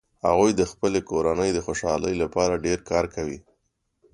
هغوي 0.25 0.51
د 0.55 0.61
خپلې 0.71 0.99
کورنۍ 1.09 1.49
د 1.53 1.59
خوشحالۍ 1.65 2.13
لپاره 2.23 2.61
ډیر 2.65 2.79
کار 2.89 3.05
کوي 3.15 3.39